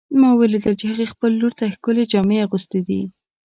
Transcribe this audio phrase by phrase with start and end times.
[0.19, 3.01] ما ولیدل چې هغې خپل لور ته ښکلې جامې اغوستې دي